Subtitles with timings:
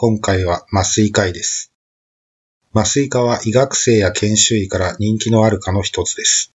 [0.00, 1.72] 今回は麻酔科医です。
[2.72, 6.54] 麻酔科は医学生や研修医から人気のある科の一つです。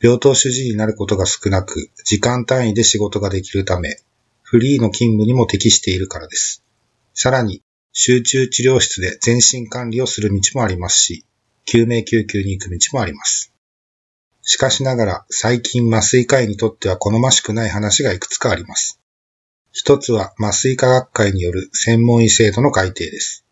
[0.00, 3.98] 病棟主治医になることが少なく、時間単位で仕事ができるため、
[4.40, 6.64] フリーの勤務にも適しているからです。
[7.12, 7.62] さらに、
[7.92, 11.26] 集中治療室で全身管理をする道もありますし、
[11.66, 13.52] 救命救急に行く道もあります。
[14.40, 19.01] しかしながら、最近麻酔科医にとっては好ましくない話がいくつかあります。
[19.72, 23.44] 一つは麻酔科学会による専門医制度の改定です。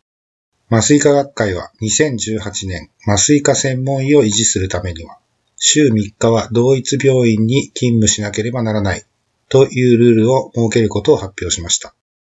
[0.71, 5.19] 麻酔科学会は2018年、麻酔科専門医を維持するためには、
[5.57, 9.05] 週3日は同一病院に勤務しなければならない
[9.49, 11.95] というルールを設けることを発表しました。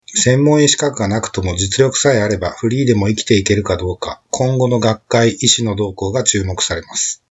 [0.06, 7.24] 専門医資格がなくとも実力さえあればフリーでも生きていけるかどうか、今後の学会医師の動向が注目されます。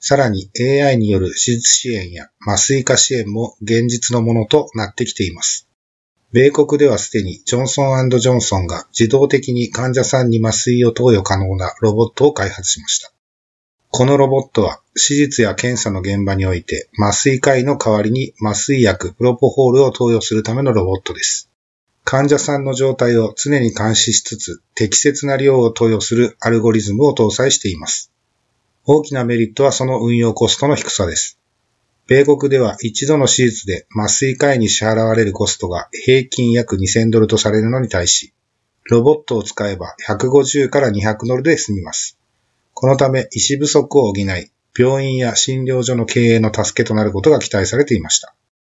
[0.00, 5.67] さらに AI による手術支援や麻酔科支援も現実のものとなってきています。
[6.30, 13.10] 米国ではすでにジョンソンジョンソンが自動的に患者さんに麻酔を投与可能なロボットを開発しました。
[13.88, 21.50] このロボットは手術や検査の現場において麻酔科医の代わりに麻酔薬プロポホールを投与するためのロボットです。
[22.04, 28.12] 患者さんの状態を常に監視しつつ適切な量を投与するアルゴリズムを搭載しています。
[28.84, 31.37] 大きなメリットはその運用コストの低さです。
[32.08, 38.32] 米国では一度の手術で麻酔科医に支払われるコストが平均約2000ドルとされるのに対し、
[38.84, 42.18] ロボットを使えば150から200ドルで済みます。
[42.72, 44.24] このため医師不足を補い、
[44.74, 48.34] 病院や診療所の経営の助けとなることが期待されていました。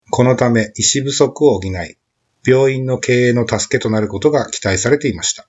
[0.08, 1.98] このため医師不足を補い、
[2.47, 5.47] 病院の経営の助けとなることが期待されていました。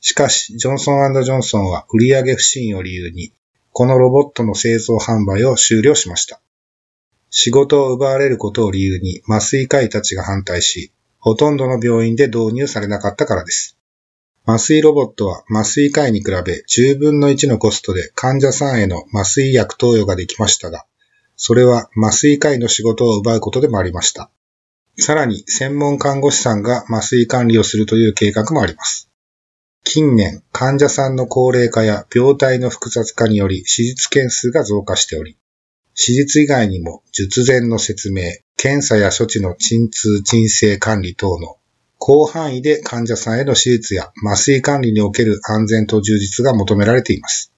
[0.00, 3.34] しかし、ジョンソンジョンソンは売上不振を理由に
[3.72, 6.40] このロボットの製造販売を終了しました。
[7.36, 13.76] 仕事を奪われることを理由に麻酔科医たちが反対し、ほとんどの病院で導入されなかったからです。
[14.46, 20.86] 麻酔ロボットは麻酔科医に比べ10分の1のコストで患者さんへの麻酔薬投与ができましたが、
[21.34, 24.30] それは麻酔科医の仕事を奪うことでもありました。
[24.96, 29.10] さらに専門看護師さんが麻酔管理をするという計画もあります。
[29.82, 35.36] 近年、患者さんの高齢化や病態の複雑化により手術件数が増加しており、
[35.96, 38.22] 手術以外にも術前の説明、
[38.56, 41.56] 検査や処置の鎮痛鎮静管理等の
[42.00, 47.52] 広範囲で患者さんへの手術や麻酔管理における安全と充実が求められています。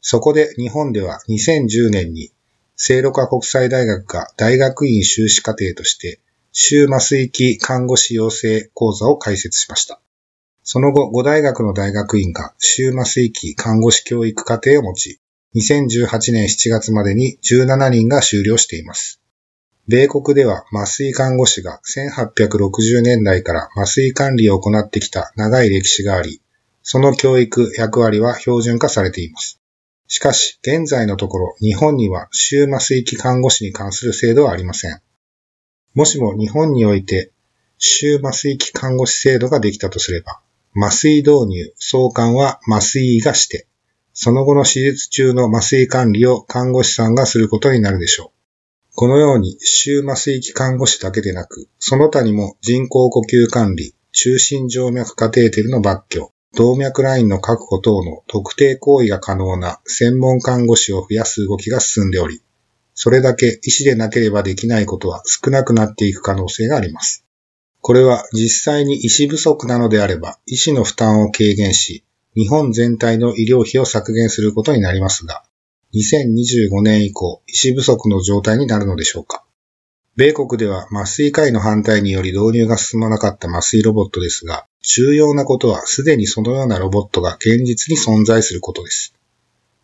[0.00, 2.30] そこで日本では2010年に
[2.76, 6.20] 聖路加国際大学が大学院修士課程として
[6.52, 10.00] 終麻酔器看護師養成講座を開設しました。
[10.62, 15.20] その後、5大学の大学院が終麻酔器看護師教育課程を持ち、
[15.54, 19.20] 2018年7月までに17人が修了しています。
[19.86, 26.40] 米国では麻酔看護師が1860年代から麻酔管理を行ってきた長い歴史があり、
[26.82, 29.60] その教育役割は標準化されています。
[30.06, 35.00] しかし、現在のところ日本には終麻酔器看護師に関する制度はありません。
[35.94, 37.30] もしも日本において
[37.78, 40.40] 終麻酔器看護師制度ができたとすれば、
[40.76, 43.66] 麻酔導入、相関は麻酔医がして、
[44.14, 48.34] その後の手術中の麻酔管理を看護師さんがすることになるでしょう。
[48.94, 62.40] このように、終麻酔器看護師だけでなく、その他にも人工呼吸管理、中心静脈カテーテルの抜去、動脈ラインの確保等の特定行為が可能な専門看護師を増やす動きが進んでおり、
[62.94, 67.24] それだけ医師でなければできないことは少なくなっていく可能性があります。
[67.80, 72.04] これは実際に医師不足なのであれば、医師の負担を軽減し、
[72.36, 75.44] 日本全体の医療費を削減することになりますが、
[75.94, 79.44] 2025年以降、医師不足の状態になるのでしょうか。
[80.16, 89.14] 米国では麻酔科医の反対により導入が進まなかった麻酔ロボットですが、重要なことはすでにそのようなロボットが現実に存在することです。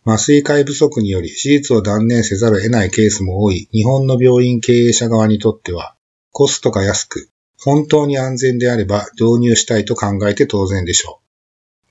[0.05, 5.95] 麻酔科医不足により手術を断念せざるを得ないケースも多い日本の病院経営者側にとっては、
[6.33, 11.30] コストが安く、本当に安全であれば導入したいと考えて当然でしょう。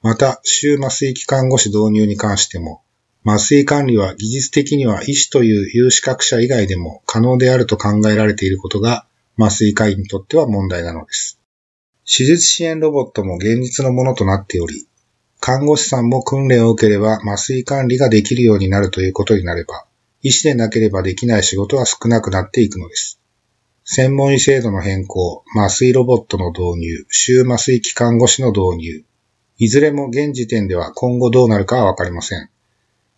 [0.01, 2.81] また、終麻酔器看護師導入に関しても、
[3.25, 9.06] 麻酔管理は技術的には医師という有資格者以外でも可能であると考えられていることが
[9.38, 11.38] 麻酔科医にとっては問題なのです。
[12.06, 14.88] 手術支援ロボットも現実のものとなっており、
[15.42, 19.86] 看護師さんも訓練を受ければ麻酔管理ができるようになるということになれば、
[20.22, 23.19] 医師でなければできない仕事は少なくなっていくのです。
[23.84, 29.04] 専門医制度の変更、麻酔ロボットの導入、終麻酔期看護師の導入、
[29.62, 32.50] いずれも現時点では今後どうなるかはわかりません。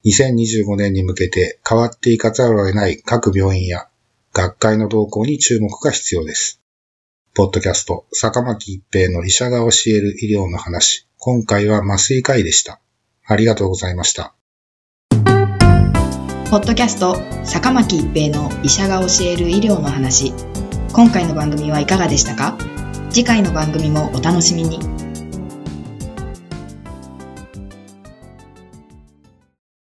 [0.06, 3.88] 2025年に向けて変わっていかざるを得ない各病院や
[4.34, 6.60] 学会の動向に注目が必要です。
[7.36, 11.08] ポッドキャスト、坂巻一平の医者が教える医療の話。
[11.20, 12.82] 今回は麻酔科医でした。
[13.24, 14.34] ありがとうございました。
[16.50, 20.34] ポッドキャスト、坂巻一平の医者が教える医療の話。
[20.92, 22.58] 今回の番組はいかがでしたか？
[23.12, 25.01] 次回の番組もお楽しみに。